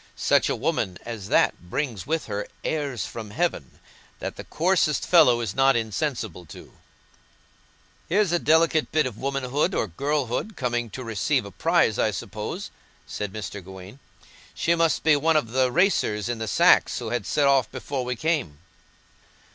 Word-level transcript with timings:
Such 0.15 0.49
a 0.49 0.55
woman 0.55 0.97
as 1.05 1.27
that 1.29 1.69
brings 1.69 2.07
with 2.07 2.25
her 2.25 2.47
'airs 2.63 3.05
from 3.05 3.29
heaven' 3.29 3.77
that 4.17 4.35
the 4.35 4.43
coarsest 4.43 5.05
fellow 5.05 5.41
is 5.41 5.53
not 5.53 5.75
insensible 5.75 6.43
to." 6.47 6.73
"Here's 8.09 8.31
a 8.31 8.39
delicate 8.39 8.91
bit 8.91 9.05
of 9.05 9.19
womanhood, 9.19 9.75
or 9.75 9.85
girlhood, 9.85 10.55
coming 10.55 10.89
to 10.89 11.03
receive 11.03 11.45
a 11.45 11.51
prize, 11.51 11.99
I 11.99 12.09
suppose," 12.09 12.71
said 13.05 13.31
Mr. 13.31 13.63
Gawaine. 13.63 13.99
"She 14.55 14.73
must 14.73 15.03
be 15.03 15.15
one 15.15 15.37
of 15.37 15.51
the 15.51 15.71
racers 15.71 16.29
in 16.29 16.39
the 16.39 16.47
sacks, 16.47 16.97
who 16.97 17.09
had 17.11 17.27
set 17.27 17.45
off 17.45 17.71
before 17.71 18.03
we 18.03 18.15
came." 18.15 18.57